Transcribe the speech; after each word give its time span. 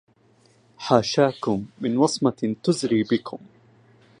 حاشاكم 0.77 1.65
من 1.81 1.97
وصمة 1.97 2.55
تزري 2.63 3.03
بكم 3.03 3.37